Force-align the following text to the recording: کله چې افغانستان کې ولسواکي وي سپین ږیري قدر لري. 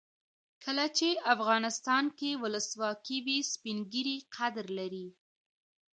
کله 0.63 0.85
چې 0.97 1.09
افغانستان 1.33 2.05
کې 2.17 2.39
ولسواکي 2.41 3.17
وي 3.25 3.37
سپین 3.53 3.77
ږیري 3.91 4.17
قدر 4.35 4.65
لري. 4.79 5.07